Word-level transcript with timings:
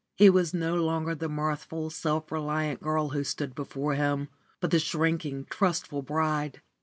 It 0.17 0.31
was 0.31 0.51
no 0.51 0.73
longer 0.83 1.13
the 1.13 1.29
mirthful, 1.29 1.91
self 1.91 2.31
reliant 2.31 2.81
girl 2.81 3.09
who 3.09 3.23
stood 3.23 3.53
before 3.53 3.93
him, 3.93 4.29
but 4.59 4.71
the 4.71 4.79
shrinking, 4.79 5.45
trustful 5.47 6.01
bride. 6.01 6.63